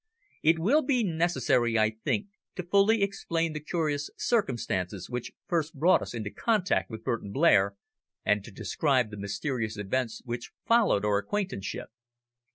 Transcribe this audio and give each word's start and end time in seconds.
It 0.41 0.57
will 0.57 0.81
be 0.81 1.03
necessary, 1.03 1.77
I 1.77 1.91
think, 1.91 2.25
to 2.55 2.63
fully 2.63 3.03
explain 3.03 3.53
the 3.53 3.59
curious 3.59 4.09
circumstances 4.17 5.11
which 5.11 5.31
first 5.47 5.75
brought 5.75 6.01
us 6.01 6.15
into 6.15 6.31
contact 6.31 6.89
with 6.89 7.03
Burton 7.03 7.31
Blair, 7.31 7.75
and 8.25 8.43
to 8.43 8.49
describe 8.51 9.11
the 9.11 9.17
mysterious 9.21 9.77
events 9.77 10.23
which 10.25 10.53
followed 10.67 11.05
our 11.05 11.19
acquaintanceship. 11.19 11.89